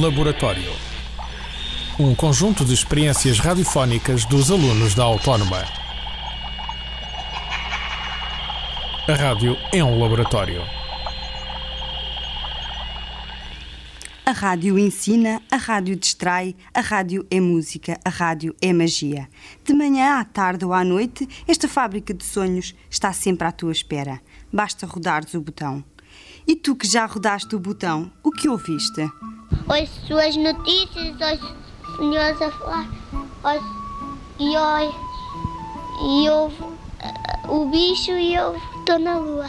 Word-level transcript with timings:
Laboratório. 0.00 0.72
Um 2.00 2.14
conjunto 2.16 2.64
de 2.64 2.74
experiências 2.74 3.38
radiofónicas 3.38 4.24
dos 4.24 4.50
alunos 4.50 4.92
da 4.94 5.04
Autónoma. 5.04 5.62
A 9.06 9.14
rádio 9.14 9.56
é 9.72 9.84
um 9.84 10.00
laboratório. 10.00 10.62
A 14.26 14.32
rádio 14.32 14.78
ensina, 14.78 15.40
a 15.50 15.56
rádio 15.56 15.94
distrai, 15.94 16.56
a 16.72 16.80
rádio 16.80 17.24
é 17.30 17.38
música, 17.38 18.00
a 18.04 18.08
rádio 18.08 18.56
é 18.60 18.72
magia. 18.72 19.28
De 19.64 19.74
manhã, 19.74 20.18
à 20.18 20.24
tarde 20.24 20.64
ou 20.64 20.72
à 20.72 20.82
noite, 20.82 21.28
esta 21.46 21.68
fábrica 21.68 22.12
de 22.12 22.24
sonhos 22.24 22.74
está 22.90 23.12
sempre 23.12 23.46
à 23.46 23.52
tua 23.52 23.70
espera. 23.70 24.20
Basta 24.52 24.86
rodares 24.86 25.34
o 25.34 25.40
botão. 25.40 25.84
E 26.46 26.56
tu 26.56 26.74
que 26.74 26.86
já 26.86 27.06
rodaste 27.06 27.54
o 27.54 27.60
botão, 27.60 28.10
o 28.22 28.30
que 28.30 28.48
ouviste? 28.48 29.08
Ouço 29.66 30.06
suas 30.06 30.36
notícias, 30.36 31.16
ouço 31.20 31.56
senhores 31.96 32.42
a 32.42 32.50
falar, 32.50 32.86
ouço, 33.42 33.74
e 34.38 34.56
ouço, 34.56 35.04
e 36.02 36.28
ouvo 36.28 36.64
uh, 36.66 37.50
o 37.50 37.70
bicho 37.70 38.12
e 38.12 38.34
eu 38.34 38.54
estou 38.56 38.98
na 38.98 39.16
lua. 39.16 39.48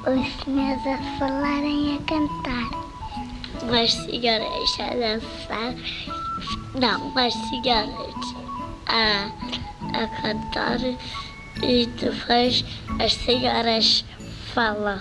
os 0.05 0.43
senhores 0.43 0.85
a 0.85 1.17
falarem 1.17 1.95
a 1.95 2.01
cantar. 2.03 2.69
As 3.81 3.93
senhoras 3.93 4.79
a 4.79 4.93
dançar. 4.93 5.73
Não, 6.79 7.17
as 7.17 7.33
senhoras 7.33 8.34
a, 8.87 9.31
a 9.93 10.07
cantar 10.21 10.79
e 11.63 11.85
depois 11.85 12.65
as 12.99 13.13
senhoras 13.13 14.05
falam. 14.53 14.99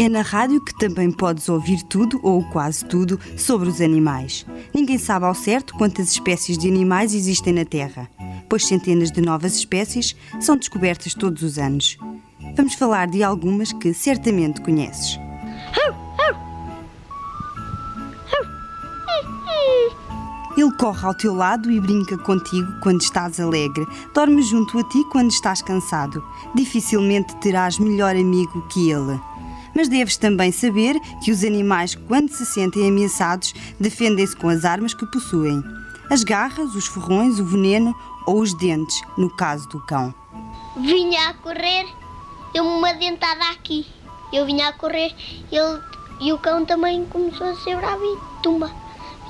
É 0.00 0.08
na 0.08 0.22
rádio 0.22 0.60
que 0.64 0.76
também 0.78 1.12
podes 1.12 1.48
ouvir 1.48 1.82
tudo 1.82 2.18
ou 2.22 2.42
quase 2.50 2.84
tudo 2.84 3.20
sobre 3.36 3.68
os 3.68 3.80
animais. 3.80 4.46
Ninguém 4.74 4.98
sabe 4.98 5.26
ao 5.26 5.34
certo 5.34 5.74
quantas 5.74 6.10
espécies 6.10 6.56
de 6.56 6.66
animais 6.66 7.14
existem 7.14 7.52
na 7.52 7.64
Terra, 7.64 8.08
pois 8.48 8.66
centenas 8.66 9.10
de 9.10 9.20
novas 9.20 9.54
espécies 9.54 10.16
são 10.40 10.56
descobertas 10.56 11.14
todos 11.14 11.42
os 11.42 11.58
anos. 11.58 11.98
Vamos 12.56 12.74
falar 12.74 13.06
de 13.06 13.22
algumas 13.22 13.72
que 13.72 13.92
certamente 13.92 14.60
conheces. 14.60 15.18
Corre 20.82 21.06
ao 21.06 21.14
teu 21.14 21.32
lado 21.32 21.70
e 21.70 21.78
brinca 21.78 22.18
contigo 22.18 22.66
quando 22.80 23.02
estás 23.02 23.38
alegre. 23.38 23.86
Dorme 24.12 24.42
junto 24.42 24.80
a 24.80 24.82
ti 24.82 25.04
quando 25.12 25.30
estás 25.30 25.62
cansado. 25.62 26.24
Dificilmente 26.56 27.36
terás 27.36 27.78
melhor 27.78 28.16
amigo 28.16 28.60
que 28.62 28.90
ele. 28.90 29.20
Mas 29.76 29.88
deves 29.88 30.16
também 30.16 30.50
saber 30.50 30.98
que 31.22 31.30
os 31.30 31.44
animais, 31.44 31.94
quando 31.94 32.30
se 32.30 32.44
sentem 32.44 32.88
ameaçados, 32.88 33.54
defendem-se 33.78 34.34
com 34.34 34.48
as 34.48 34.64
armas 34.64 34.92
que 34.92 35.06
possuem: 35.06 35.62
as 36.10 36.24
garras, 36.24 36.74
os 36.74 36.88
ferrões, 36.88 37.38
o 37.38 37.44
veneno 37.44 37.94
ou 38.26 38.40
os 38.40 38.52
dentes, 38.52 39.00
no 39.16 39.30
caso 39.30 39.68
do 39.68 39.78
cão. 39.86 40.12
Vinha 40.76 41.28
a 41.28 41.34
correr, 41.34 41.86
deu-me 42.52 42.70
uma 42.70 42.92
dentada 42.92 43.50
aqui. 43.52 43.86
Eu 44.32 44.44
vinha 44.46 44.66
a 44.66 44.72
correr 44.72 45.14
ele, 45.52 45.80
e 46.20 46.32
o 46.32 46.38
cão 46.38 46.64
também 46.64 47.04
começou 47.06 47.46
a 47.46 47.54
ser 47.54 47.76
bravo 47.76 48.02
e 48.02 48.42
tumba. 48.42 48.81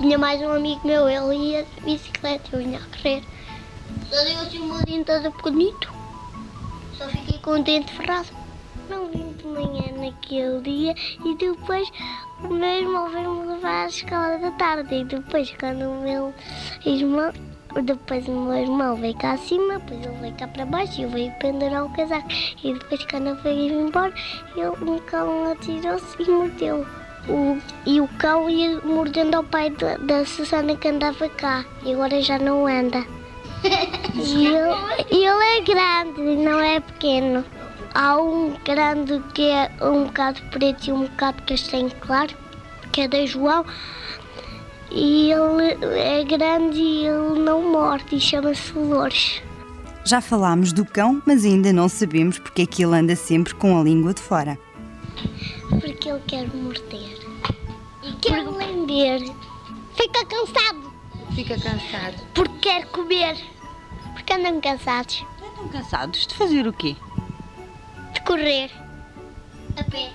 Vinha 0.03 0.19
mais 0.19 0.42
um 0.42 0.50
amigo 0.50 0.84
meu, 0.84 1.08
ele 1.08 1.53
ia 1.53 1.62
de 1.62 1.81
bicicleta, 1.83 2.42
eu 2.53 2.58
vinha 2.58 2.81
a 2.81 2.97
correr. 2.97 3.22
Só 4.11 4.25
deu 4.25 4.41
assim 4.41 4.59
uma 4.59 4.83
dentada 4.83 5.31
bonito. 5.31 5.92
Só 6.98 7.06
fiquei 7.06 7.39
com 7.39 7.53
o 7.53 7.62
dente 7.62 7.92
ferrado. 7.92 8.27
Não 8.91 9.06
vim 9.06 9.33
de 9.34 9.47
manhã 9.47 9.92
naquele 9.97 10.61
dia 10.62 10.97
e 11.25 11.36
depois 11.36 11.89
o 12.43 12.49
meu 12.49 12.69
irmão 12.69 13.10
veio-me 13.10 13.47
levar 13.47 13.84
à 13.84 13.87
escola 13.87 14.38
da 14.38 14.50
tarde. 14.50 14.93
E 14.93 15.04
depois, 15.04 15.54
quando 15.60 15.82
o 15.82 16.00
meu 16.00 16.34
irmão. 16.84 17.32
Depois 17.84 18.26
o 18.26 18.32
meu 18.32 18.59
irmão 18.59 18.97
veio 18.97 19.16
cá 19.16 19.34
acima, 19.34 19.78
depois 19.78 20.05
ele 20.05 20.16
veio 20.16 20.34
cá 20.34 20.49
para 20.49 20.66
baixo 20.66 21.00
e 21.00 21.05
eu 21.05 21.10
veio 21.10 21.32
pendurar 21.38 21.87
o 21.87 21.93
casaco. 21.94 22.26
E 22.65 22.75
depois, 22.75 23.06
quando 23.06 23.28
eu 23.28 23.37
fui 23.37 23.69
embora, 23.69 24.12
ele, 24.56 24.66
um 24.66 24.99
cão 24.99 25.53
atirou-se 25.53 26.21
e 26.21 26.28
mordeu. 26.28 27.01
O, 27.28 27.59
e 27.87 28.00
o 28.00 28.09
cão 28.19 28.50
ia 28.50 28.81
mordendo 28.81 29.37
ao 29.37 29.44
pai 29.44 29.71
da, 29.71 29.97
da 29.97 30.25
Susana 30.25 30.77
que 30.77 30.88
andava 30.88 31.28
cá 31.28 31.65
e 31.84 31.93
agora 31.93 32.21
já 32.21 32.38
não 32.38 32.66
anda. 32.66 33.05
e 34.15 34.47
ele, 34.47 35.06
ele 35.10 35.59
é 35.59 35.61
grande, 35.61 36.37
não 36.43 36.61
é 36.61 36.81
pequeno. 36.81 37.44
Há 37.94 38.16
um 38.21 38.55
grande 38.65 39.22
que 39.34 39.49
é 39.50 39.71
um 39.81 40.05
bocado 40.05 40.41
preto 40.50 40.88
e 40.88 40.93
um 40.93 41.03
bocado 41.03 41.43
castanho 41.43 41.91
claro, 42.00 42.34
que 42.91 43.03
é 43.03 43.09
da 43.09 43.25
João. 43.25 43.65
E 44.91 45.31
ele 45.31 45.78
é 45.99 46.25
grande 46.25 46.78
e 46.78 47.06
ele 47.06 47.38
não 47.41 47.62
morde 47.71 48.16
e 48.16 48.21
chama-se 48.21 48.72
Loures. 48.72 49.43
Já 50.05 50.21
falámos 50.21 50.72
do 50.72 50.84
cão, 50.84 51.22
mas 51.25 51.44
ainda 51.44 51.72
não 51.72 51.88
sabemos 51.88 52.38
porque 52.38 52.62
é 52.62 52.66
que 52.66 52.82
ele 52.82 52.97
anda 52.97 53.15
sempre 53.15 53.55
com 53.55 53.78
a 53.78 53.84
língua 53.84 54.12
de 54.12 54.21
fora. 54.21 54.59
Porque 55.81 56.09
ele 56.09 56.21
quer 56.27 56.47
morder. 56.55 57.19
E 58.03 58.12
quer 58.21 58.45
lamber. 58.45 59.21
Fica 59.95 60.25
cansado. 60.27 60.93
Fica 61.34 61.55
cansado. 61.59 62.27
Porque 62.34 62.59
quer 62.61 62.87
comer. 62.87 63.37
Porque 64.15 64.33
andam 64.33 64.61
cansados 64.61 65.25
estão 65.62 65.69
cansados 65.69 66.27
de 66.27 66.34
fazer 66.34 66.67
o 66.67 66.73
quê? 66.73 66.97
de 68.12 68.21
correr. 68.23 68.71
A 69.77 69.84
pé. 69.84 70.12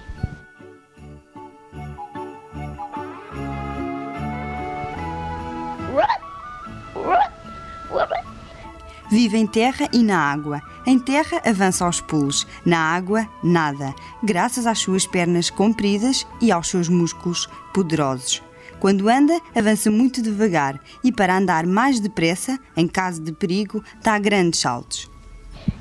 Vive 9.10 9.38
em 9.38 9.48
terra 9.48 9.88
e 9.94 10.04
na 10.04 10.20
água. 10.20 10.62
Em 10.86 11.00
terra 11.00 11.42
avança 11.46 11.86
aos 11.86 12.02
pulos, 12.02 12.46
na 12.66 12.78
água 12.78 13.28
nada, 13.42 13.96
graças 14.22 14.68
às 14.68 14.80
suas 14.80 15.08
pernas 15.08 15.50
compridas 15.50 16.28
e 16.42 16.52
aos 16.52 16.68
seus 16.68 16.90
músculos 16.90 17.48
poderosos. 17.74 18.44
Quando 18.80 19.10
anda, 19.10 19.40
avança 19.56 19.90
muito 19.90 20.22
devagar 20.22 20.80
e 21.04 21.12
para 21.12 21.38
andar 21.38 21.66
mais 21.66 22.00
depressa, 22.00 22.60
em 22.76 22.88
caso 22.88 23.22
de 23.22 23.32
perigo, 23.32 23.84
dá 24.04 24.20
grandes 24.20 24.60
saltos. 24.60 25.10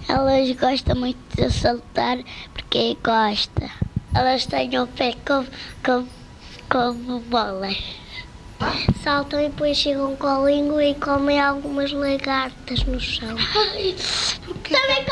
Elas 0.09 0.51
gostam 0.53 0.97
muito 0.97 1.19
de 1.35 1.51
saltar 1.51 2.19
porque 2.55 2.97
gosta. 3.03 3.71
Elas 4.15 4.47
têm 4.47 4.79
o 4.79 4.87
pé 4.87 5.15
como, 5.27 5.47
como, 5.85 6.09
como 6.71 7.21
bolas. 7.21 8.06
Saltam 9.03 9.41
e 9.41 9.49
depois 9.49 9.77
chegam 9.77 10.17
com 10.17 10.27
a 10.27 10.51
língua 10.51 10.85
e 10.85 10.95
comem 10.95 11.41
algumas 11.41 11.93
lagartas 11.93 12.85
no 12.85 13.01
chão. 13.01 13.37
Também 14.65 15.05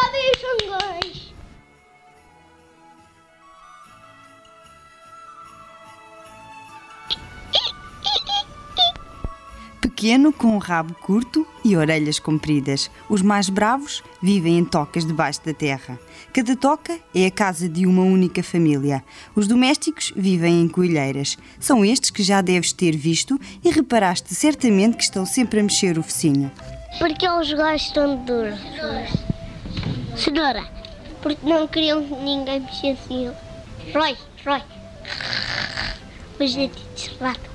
Pequeno, 10.05 10.35
com 10.35 10.49
um 10.49 10.59
rabo 10.59 10.95
curto 10.97 11.47
e 11.65 11.79
orelhas 11.79 12.19
compridas. 12.19 12.91
Os 13.09 13.23
mais 13.23 13.49
bravos 13.49 14.03
vivem 14.21 14.59
em 14.59 14.63
tocas 14.63 15.03
debaixo 15.03 15.41
da 15.43 15.55
terra. 15.55 15.99
Cada 16.31 16.55
toca 16.55 16.99
é 17.15 17.25
a 17.25 17.31
casa 17.31 17.71
de 17.71 17.87
uma 17.87 18.03
única 18.03 18.43
família. 18.43 19.03
Os 19.35 19.49
domésticos 19.49 20.13
vivem 20.15 20.61
em 20.61 20.69
coelheiras. 20.69 21.39
São 21.59 21.83
estes 21.83 22.11
que 22.11 22.23
já 22.23 22.43
deves 22.43 22.71
ter 22.71 22.95
visto 22.95 23.41
e 23.65 23.71
reparaste 23.71 24.35
certamente 24.35 24.99
que 24.99 25.05
estão 25.05 25.25
sempre 25.25 25.61
a 25.61 25.63
mexer 25.63 25.99
o 25.99 26.03
focinho. 26.03 26.53
Porque 26.99 27.27
eles 27.27 27.55
gostam 27.55 28.19
de 28.19 28.25
duras. 28.27 28.61
Cenoura. 30.19 30.69
Porque 31.23 31.49
não 31.49 31.67
queriam 31.67 32.05
que 32.07 32.15
ninguém 32.17 32.61
mexesse 32.61 33.11
ele. 33.11 33.35
Rói, 33.95 34.15
rói. 34.45 34.63
Os 36.39 36.55
dentes 36.55 36.85
de 36.95 37.17
rato. 37.19 37.54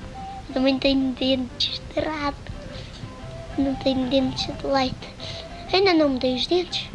Também 0.52 0.78
tenho 0.78 1.12
dentes 1.12 1.80
de 1.94 2.00
rato. 2.00 2.52
Não 3.56 3.74
tenho 3.76 4.08
dentes 4.08 4.46
de 4.46 4.66
leite. 4.66 5.14
Ainda 5.72 5.94
não 5.94 6.08
me 6.10 6.18
dei 6.18 6.34
os 6.34 6.46
dentes. 6.46 6.88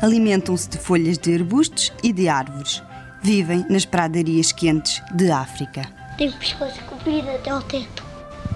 Alimentam-se 0.00 0.70
de 0.70 0.78
folhas 0.78 1.18
de 1.18 1.34
arbustos 1.34 1.92
e 2.02 2.12
de 2.12 2.28
árvores. 2.28 2.82
Vivem 3.20 3.66
nas 3.68 3.84
pradarias 3.84 4.52
quentes 4.52 5.02
de 5.12 5.30
África. 5.30 5.82
Tem 6.16 6.28
o 6.28 6.32
pescoço 6.38 6.80
comprido 6.84 7.28
até 7.28 7.50
ao 7.50 7.60
teto. 7.62 8.04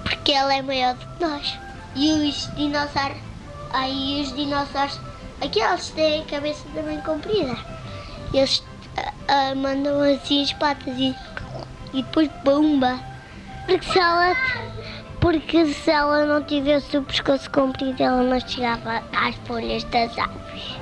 Porque 0.05 0.33
ela 0.33 0.55
é 0.55 0.63
maior 0.63 0.95
do 0.95 1.05
que 1.05 1.25
nós. 1.25 1.59
E 1.97 2.13
os 2.13 2.49
dinossauros. 2.55 3.32
Aí 3.73 4.23
os 4.23 4.35
dinossauros. 4.35 5.01
Aqueles 5.41 5.91
têm 5.91 6.23
a 6.23 6.25
cabeça 6.27 6.65
também 6.75 7.01
comprida. 7.01 7.57
Eles, 8.33 8.63
ah, 9.29 9.55
mandam 9.55 10.01
assim 10.03 10.43
as 10.43 10.53
patas 10.53 10.95
e, 10.97 11.15
e 11.93 12.03
depois 12.03 12.31
bomba. 12.45 13.01
Porque 13.67 13.85
se 13.93 13.99
ela, 13.99 14.37
porque 15.21 15.67
se 15.67 15.91
ela 15.91 16.25
não 16.25 16.43
tivesse 16.45 16.97
o 16.97 17.03
pescoço 17.03 17.51
comprido, 17.51 18.03
ela 18.03 18.23
não 18.23 18.41
chegava 18.41 19.03
às 19.13 19.35
folhas 19.47 19.85
das 19.85 20.17
árvores. 20.19 20.77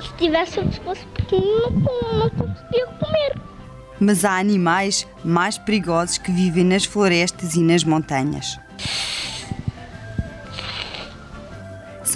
Se 0.00 0.12
tivesse 0.18 0.60
o 0.60 0.66
pescoço 0.66 1.06
pequeno, 1.08 1.70
não, 1.70 2.18
não 2.18 2.30
conseguia 2.30 2.86
comer. 2.86 3.40
Mas 3.98 4.24
há 4.24 4.38
animais 4.38 5.06
mais 5.24 5.58
perigosos 5.58 6.18
que 6.18 6.30
vivem 6.30 6.64
nas 6.64 6.84
florestas 6.84 7.54
e 7.54 7.60
nas 7.60 7.82
montanhas. 7.82 8.58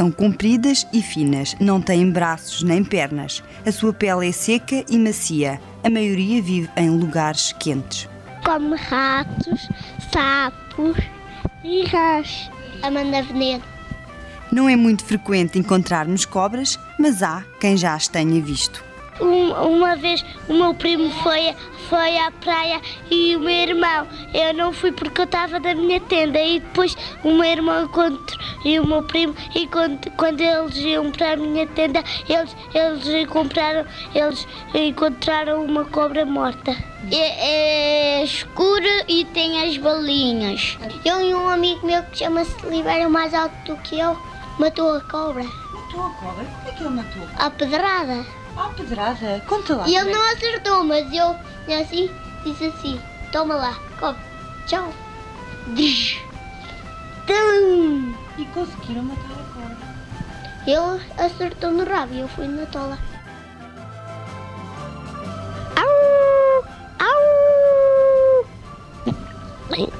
São 0.00 0.10
compridas 0.10 0.86
e 0.94 1.02
finas, 1.02 1.54
não 1.60 1.78
têm 1.78 2.10
braços 2.10 2.62
nem 2.62 2.82
pernas. 2.82 3.44
A 3.66 3.70
sua 3.70 3.92
pele 3.92 4.30
é 4.30 4.32
seca 4.32 4.82
e 4.88 4.98
macia. 4.98 5.60
A 5.84 5.90
maioria 5.90 6.40
vive 6.40 6.70
em 6.74 6.88
lugares 6.88 7.52
quentes. 7.52 8.08
Come 8.42 8.76
ratos, 8.76 9.68
sapos 10.10 10.96
e 11.62 11.84
rãs. 11.84 12.50
Amanda 12.82 13.22
veneno. 13.24 13.62
Não 14.50 14.70
é 14.70 14.74
muito 14.74 15.04
frequente 15.04 15.58
encontrarmos 15.58 16.24
cobras, 16.24 16.78
mas 16.98 17.22
há 17.22 17.44
quem 17.60 17.76
já 17.76 17.92
as 17.92 18.08
tenha 18.08 18.40
visto. 18.40 18.82
Um- 19.20 19.52
uma 19.76 19.96
vez 19.96 20.24
o 20.48 20.54
meu 20.54 20.72
primo 20.74 21.10
foi, 21.22 21.54
foi 21.88 22.18
à 22.18 22.30
praia 22.30 22.80
e 23.10 23.36
o 23.36 23.40
meu 23.40 23.50
irmão. 23.50 24.06
Eu 24.32 24.54
não 24.54 24.72
fui 24.72 24.92
porque 24.92 25.20
eu 25.20 25.24
estava 25.24 25.58
na 25.58 25.74
minha 25.74 26.00
tenda 26.00 26.38
e 26.40 26.60
depois 26.60 26.96
o 27.22 27.32
meu 27.32 27.44
irmão 27.44 27.84
encontrou 27.84 28.40
e 28.64 28.78
o 28.78 28.86
meu 28.86 29.02
primo 29.02 29.34
e 29.54 29.66
quando, 29.66 30.10
quando 30.12 30.40
eles 30.40 30.76
iam 30.76 31.10
para 31.10 31.32
a 31.32 31.36
minha 31.36 31.66
tenda 31.66 32.02
eles, 32.28 32.54
eles 32.74 33.06
encontraram 33.08 33.86
eles 34.14 34.46
encontraram 34.74 35.64
uma 35.64 35.84
cobra 35.84 36.24
morta. 36.24 36.74
É, 37.12 38.22
escuro 38.22 38.84
e 39.08 39.24
tem 39.26 39.62
as 39.66 39.76
bolinhas. 39.78 40.78
Eu 41.04 41.20
e 41.22 41.34
um 41.34 41.48
amigo 41.48 41.86
meu 41.86 42.02
que 42.04 42.18
chama-se 42.18 42.54
Libera 42.66 43.08
mais 43.08 43.32
alto 43.34 43.54
do 43.66 43.76
que 43.82 43.98
eu 43.98 44.16
matou 44.58 44.94
a 44.94 45.00
cobra. 45.00 45.42
Matou 45.44 46.06
a 46.06 46.10
cobra? 46.10 46.44
Como 46.44 46.68
é 46.68 46.72
que 46.72 46.82
ele 46.82 46.90
matou? 46.90 47.22
À 47.38 47.50
pedrada. 47.50 48.24
Ah, 48.56 48.70
pedrada. 48.76 49.42
Conta 49.46 49.76
lá. 49.76 49.88
E 49.88 49.96
ele 49.96 50.12
não 50.12 50.32
acertou, 50.32 50.84
mas 50.84 51.12
eu 51.12 51.36
assim, 51.80 52.10
disse 52.44 52.66
assim: 52.66 53.00
Toma 53.32 53.54
lá, 53.54 53.78
come, 53.98 54.18
tchau. 54.66 54.92
Tum. 57.26 58.14
E 58.38 58.44
conseguiram 58.46 59.02
matar 59.04 59.32
a 59.32 59.44
cobra. 59.54 59.76
Ele 60.66 61.00
acertou 61.18 61.70
no 61.70 61.84
rabo 61.84 62.14
e 62.14 62.20
eu 62.20 62.28
fui 62.28 62.46
na 62.46 62.66
tola. 62.66 62.98
Au! 65.76 66.64
Au! 66.98 68.46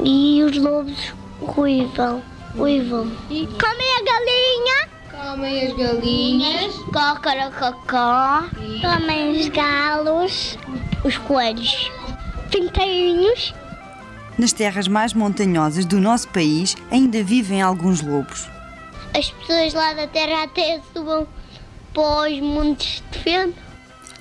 E 0.04 0.42
os 0.42 0.56
lobos 0.56 1.12
ruivam, 1.40 2.22
uivam. 2.56 3.10
E 3.30 3.46
comem 3.46 3.96
a 3.96 4.02
galinha. 4.02 4.89
Comem 5.30 5.64
as 5.64 5.76
galinhas. 5.76 6.74
Cocorococó. 6.86 8.48
Comem 8.82 9.30
os 9.38 9.48
galos. 9.50 10.58
Os 11.04 11.16
coelhos. 11.18 11.88
Pinteirinhos. 12.50 13.54
Nas 14.36 14.52
terras 14.52 14.88
mais 14.88 15.14
montanhosas 15.14 15.84
do 15.84 16.00
nosso 16.00 16.26
país 16.30 16.76
ainda 16.90 17.22
vivem 17.22 17.62
alguns 17.62 18.02
lobos. 18.02 18.48
As 19.16 19.30
pessoas 19.30 19.72
lá 19.72 19.92
da 19.92 20.08
terra 20.08 20.42
até 20.42 20.80
subam 20.92 21.28
para 21.94 22.28
os 22.28 22.40
montes 22.40 23.00
de 23.12 23.18
feno. 23.20 23.54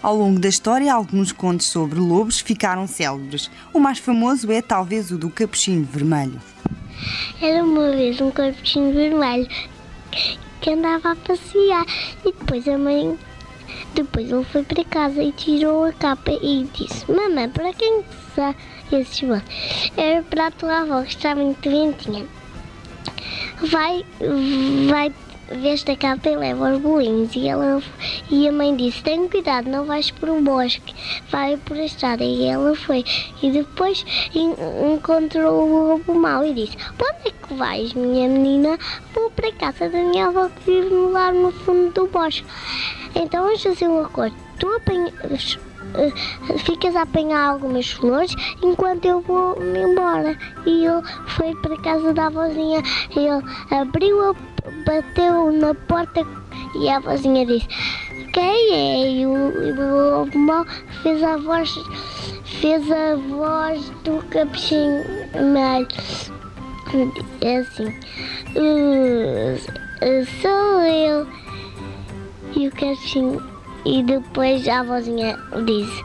Ao 0.03 0.15
longo 0.15 0.39
da 0.39 0.47
história, 0.47 0.93
alguns 0.93 1.31
contos 1.31 1.69
sobre 1.69 1.99
lobos 1.99 2.39
ficaram 2.39 2.85
célebres. 2.85 3.49
O 3.73 3.79
mais 3.79 3.97
famoso 3.97 4.51
é 4.51 4.61
talvez 4.61 5.09
o 5.09 5.17
do 5.17 5.31
Capuchinho 5.31 5.83
Vermelho. 5.85 6.39
Era 7.41 7.63
uma 7.63 7.89
vez 7.89 8.21
um 8.21 8.29
corpinho 8.29 8.93
vermelho 8.93 9.49
que 10.61 10.71
andava 10.71 11.11
a 11.11 11.15
passear 11.15 11.85
e 12.25 12.31
depois 12.31 12.67
a 12.67 12.77
mãe. 12.77 13.17
Depois 13.93 14.31
ele 14.31 14.43
foi 14.45 14.63
para 14.63 14.83
casa 14.83 15.21
e 15.21 15.31
tirou 15.31 15.85
a 15.85 15.93
capa 15.93 16.31
e 16.31 16.67
disse: 16.73 17.09
Mamãe, 17.11 17.49
para 17.49 17.73
quem 17.73 18.03
são 18.35 18.55
esses 18.91 19.21
bolos? 19.21 19.43
Era 19.95 20.23
para 20.23 20.47
a 20.47 20.51
tua 20.51 20.81
avó 20.81 21.03
que 21.03 21.09
está 21.09 21.35
muito 21.35 21.69
doentinha. 21.69 22.25
Vai, 23.61 24.05
vai 24.89 25.13
ver 25.51 25.73
esta 25.73 25.95
capa 25.95 26.29
e 26.29 26.35
leva 26.35 26.73
os 26.73 26.79
bolinhos. 26.81 27.35
E, 27.35 27.47
ela, 27.47 27.81
e 28.29 28.47
a 28.47 28.51
mãe 28.51 28.75
disse: 28.75 29.01
Tem 29.03 29.27
cuidado, 29.27 29.69
não 29.69 29.85
vais 29.85 30.11
por 30.11 30.29
um 30.29 30.43
bosque, 30.43 30.93
vai 31.29 31.57
por 31.57 31.77
a 31.77 31.85
estrada. 31.85 32.23
E 32.23 32.45
ela 32.45 32.75
foi. 32.75 33.03
E 33.41 33.51
depois 33.51 34.05
en- 34.35 34.55
encontrou 34.93 35.63
o 35.67 35.87
lobo 35.89 36.13
mau 36.15 36.43
e 36.45 36.53
disse: 36.53 36.77
onde 36.93 37.27
é 37.27 37.31
que 37.31 37.53
vais, 37.53 37.93
minha 37.93 38.27
menina? 38.27 38.77
Vou 39.13 39.29
para 39.31 39.49
a 39.49 39.53
casa 39.53 39.89
da 39.89 39.97
minha 39.99 40.27
avó 40.27 40.49
que 40.49 40.71
vive 40.71 40.93
lá 40.93 41.31
no 41.31 41.51
fundo 41.51 41.91
do 41.93 42.07
bosque. 42.07 42.45
Então 43.15 43.43
vamos 43.45 43.63
fazer 43.63 43.87
um 43.87 44.01
acordo. 44.01 44.35
Tu 44.59 44.67
apanhas. 44.75 45.57
eh, 45.95 46.11
Ficas 46.59 46.95
a 46.95 47.01
apanhar 47.03 47.49
algumas 47.49 47.89
flores 47.89 48.35
enquanto 48.61 49.05
eu 49.05 49.21
vou 49.21 49.59
me 49.59 49.79
embora. 49.79 50.37
E 50.65 50.85
ele 50.85 51.01
foi 51.29 51.55
para 51.61 51.73
a 51.75 51.81
casa 51.81 52.13
da 52.13 52.27
avózinha. 52.27 52.83
Ele 53.15 53.43
abriu, 53.71 54.29
a, 54.29 54.35
bateu 54.85 55.51
na 55.51 55.73
porta 55.73 56.25
e 56.75 56.89
a 56.89 56.97
avózinha 56.97 57.45
disse: 57.45 57.67
Quem 58.33 58.73
é? 58.73 59.11
E 59.11 59.25
o, 59.25 59.35
lobo 59.75 60.65
fez 61.01 61.23
a 61.23 61.37
voz, 61.37 61.73
fez 62.61 62.91
a 62.91 63.15
voz 63.15 63.89
do 64.03 64.23
capuchinho 64.29 65.03
vermelho. 65.33 65.87
É 67.41 67.57
assim: 67.57 67.87
"Uh, 68.55 69.79
Sou 70.41 70.81
eu. 70.81 71.27
E 72.55 72.67
o 72.67 72.71
capuchinho. 72.71 73.41
E 73.85 74.03
depois 74.03 74.67
a 74.67 74.81
avózinha 74.81 75.37
disse: 75.65 76.03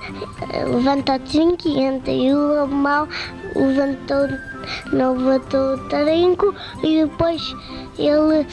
Levanta-te 0.72 1.38
e 1.38 1.80
entra. 1.80 2.12
E 2.12 2.32
o 2.32 2.54
lobo 2.54 2.74
mau 2.74 3.08
levantou, 3.54 4.28
não 4.92 5.16
levantou 5.16 5.74
o 5.74 5.88
tarinco. 5.88 6.54
E 6.82 7.04
depois 7.04 7.42
ele 7.98 8.46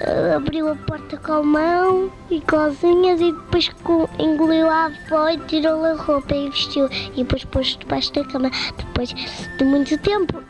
eh, 0.00 0.34
abriu 0.34 0.68
a 0.68 0.76
porta 0.76 1.16
com 1.18 1.32
a 1.32 1.42
mão 1.42 2.12
e 2.30 2.40
com 2.40 2.56
as 2.56 2.82
unhas. 2.82 3.20
E 3.20 3.32
depois 3.32 3.70
engoliu 4.18 4.68
a 4.68 4.86
avó 4.86 5.28
e 5.28 5.38
tirou 5.46 5.84
a 5.84 5.94
roupa 5.94 6.34
e 6.34 6.50
vestiu. 6.50 6.88
E 7.14 7.24
depois 7.24 7.44
pôs 7.44 7.76
debaixo 7.76 8.12
da 8.12 8.24
cama. 8.24 8.50
Depois 8.76 9.14
de 9.58 9.64
muito 9.64 9.96
tempo. 9.98 10.42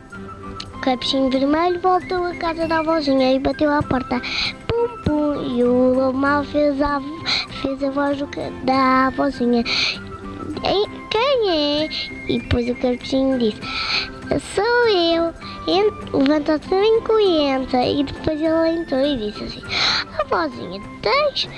O 0.75 0.80
capuchinho 0.80 1.30
vermelho 1.30 1.78
voltou 1.80 2.25
à 2.25 2.35
casa 2.37 2.66
da 2.66 2.78
avózinha 2.78 3.35
e 3.35 3.38
bateu 3.38 3.70
à 3.70 3.82
porta. 3.82 4.20
Pum, 4.66 4.88
pum. 5.04 5.42
E 5.42 5.62
o 5.62 5.94
lobo 5.94 6.16
mau 6.16 6.42
fez 6.42 6.80
a, 6.80 7.00
fez 7.61 7.85
a 7.85 7.90
voz 7.90 8.18
da 8.64 9.09
avózinha. 9.09 9.62
"Ei, 10.64 11.00
Quem 11.11 11.50
é? 11.50 11.88
E 12.29 12.38
depois 12.38 12.69
o 12.69 12.75
capuchinho 12.76 13.38
disse: 13.38 13.61
Sou 14.55 14.88
eu. 14.88 15.35
Ent- 15.67 16.12
Levanta-te 16.12 16.69
brinco 16.69 17.19
e. 17.19 17.99
E 18.00 18.05
depois 18.05 18.40
ele 18.40 18.81
entrou 18.81 19.00
e 19.00 19.17
disse 19.17 19.45
assim: 19.45 19.62
Avózinha, 20.21 20.81
tens 21.02 21.49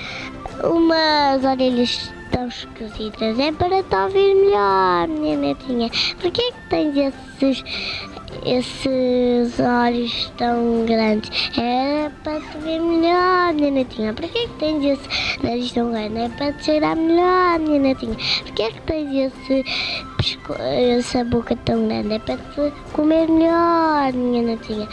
umas 0.64 1.44
orelhas 1.44 2.12
tão 2.30 2.48
esquisitas. 2.48 3.38
É 3.38 3.52
para 3.52 3.82
te 3.82 3.94
ouvir 3.94 4.34
melhor, 4.34 5.08
minha 5.08 5.36
netinha. 5.36 5.90
Por 6.20 6.30
que 6.30 6.40
é 6.42 6.52
que 6.52 6.68
tens 6.70 6.96
esses 6.96 7.64
esses 8.44 9.58
olhos 9.60 10.32
tão 10.36 10.84
grandes. 10.84 11.30
Era 11.56 12.10
para 12.22 12.40
te 12.40 12.58
ver 12.58 12.80
melhor, 12.80 13.52
minha 13.54 13.70
netinha. 13.70 14.12
Por 14.12 14.28
que 14.28 14.38
é 14.38 14.42
que 14.42 14.54
tens 14.54 14.84
esse 14.84 15.42
nariz 15.42 15.72
tão 15.72 15.90
grande? 15.90 16.18
É 16.18 16.28
para 16.28 16.52
te 16.52 16.64
cheirar 16.64 16.96
melhor, 16.96 17.58
minha 17.60 17.78
netinha. 17.78 18.16
Por 18.44 18.52
que 18.52 18.62
é 18.62 18.70
que 18.70 18.80
tens 18.82 19.32
esse 19.32 19.64
essa 20.96 21.24
boca 21.24 21.56
tão 21.64 21.86
grande? 21.88 22.14
É 22.14 22.18
para 22.18 22.36
te 22.36 22.72
comer 22.92 23.28
melhor, 23.28 24.12
minha 24.12 24.42
netinha. 24.42 24.88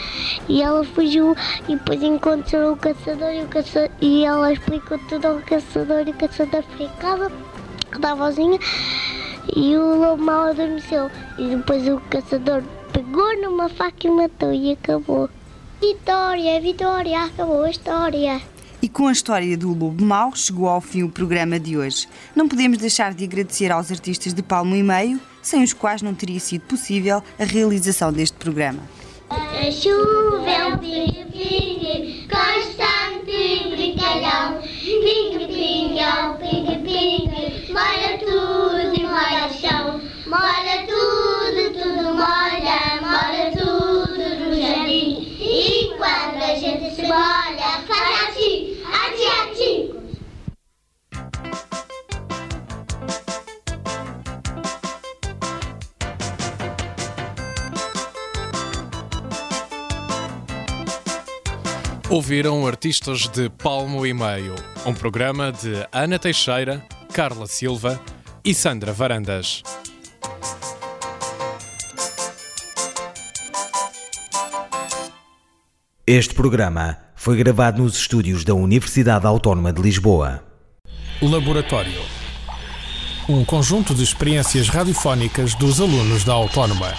E 0.48 0.62
ela 0.62 0.84
fugiu 0.84 1.36
e 1.68 1.76
depois 1.76 2.02
encontrou 2.02 2.72
o 2.72 2.76
caçador 2.76 3.32
e, 3.32 3.42
o 3.42 3.48
caça... 3.48 3.90
e 4.00 4.24
ela 4.24 4.52
explicou 4.52 4.98
tudo 5.08 5.26
ao 5.26 5.38
caçador 5.40 6.06
e 6.06 6.10
o 6.10 6.14
caçador 6.14 6.64
casa 7.00 7.30
da 7.98 8.14
vozinha 8.14 8.58
e 9.54 9.76
o 9.76 9.96
lobo 9.96 10.22
mal 10.22 10.48
adormeceu. 10.48 11.10
E 11.38 11.56
depois 11.56 11.86
o 11.88 12.00
caçador 12.10 12.62
pegou 13.00 13.40
numa 13.40 13.68
faca 13.68 14.06
e 14.06 14.10
matou 14.10 14.52
e 14.52 14.72
acabou. 14.72 15.30
Vitória, 15.80 16.60
Vitória, 16.60 17.24
acabou 17.24 17.62
a 17.62 17.70
história. 17.70 18.42
E 18.82 18.88
com 18.88 19.08
a 19.08 19.12
história 19.12 19.56
do 19.56 19.68
Lobo 19.68 20.04
Mau 20.04 20.34
chegou 20.36 20.68
ao 20.68 20.82
fim 20.82 21.02
o 21.02 21.08
programa 21.08 21.58
de 21.58 21.78
hoje. 21.78 22.06
Não 22.36 22.46
podemos 22.46 22.76
deixar 22.76 23.14
de 23.14 23.24
agradecer 23.24 23.72
aos 23.72 23.90
artistas 23.90 24.34
de 24.34 24.42
Palmo 24.42 24.76
e 24.76 24.82
Meio, 24.82 25.18
sem 25.40 25.62
os 25.62 25.72
quais 25.72 26.02
não 26.02 26.14
teria 26.14 26.40
sido 26.40 26.62
possível 26.62 27.22
a 27.38 27.44
realização 27.44 28.12
deste 28.12 28.36
programa. 28.36 28.82
A 29.30 29.70
chuva 29.70 30.50
é 30.50 30.66
um 30.66 30.78
pingue-pingue, 30.78 32.28
constante 32.28 33.30
e 33.30 33.70
brincalhão. 33.70 34.60
Pingue-pingue 34.60 35.98
é 35.98 36.24
um 36.24 36.36
pingue-pingue, 36.36 37.72
Ouviram 62.10 62.66
Artistas 62.66 63.28
de 63.28 63.48
Palmo 63.48 64.04
e 64.04 64.12
Meio, 64.12 64.56
um 64.84 64.92
programa 64.92 65.52
de 65.52 65.86
Ana 65.92 66.18
Teixeira, 66.18 66.84
Carla 67.12 67.46
Silva 67.46 68.00
e 68.44 68.52
Sandra 68.52 68.92
Varandas. 68.92 69.62
Este 76.04 76.34
programa 76.34 76.98
foi 77.14 77.36
gravado 77.36 77.80
nos 77.80 77.96
estúdios 77.96 78.42
da 78.42 78.54
Universidade 78.54 79.24
Autónoma 79.24 79.72
de 79.72 79.80
Lisboa. 79.80 80.42
Laboratório. 81.22 82.02
Um 83.28 83.44
conjunto 83.44 83.94
de 83.94 84.02
experiências 84.02 84.68
radiofónicas 84.68 85.54
dos 85.54 85.80
alunos 85.80 86.24
da 86.24 86.32
Autónoma. 86.32 86.92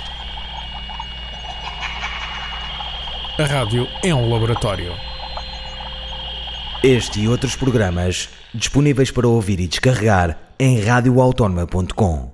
A 3.41 3.45
rádio 3.45 3.87
é 4.03 4.13
um 4.13 4.31
laboratório. 4.31 4.93
Este 6.83 7.21
e 7.21 7.27
outros 7.27 7.55
programas 7.55 8.29
disponíveis 8.53 9.09
para 9.09 9.27
ouvir 9.27 9.59
e 9.59 9.67
descarregar 9.67 10.37
em 10.59 10.79
radioautónoma.com. 10.79 12.30